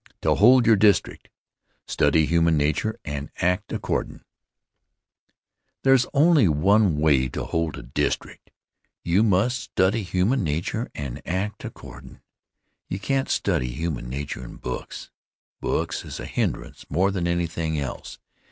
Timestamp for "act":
3.37-3.71, 11.23-11.63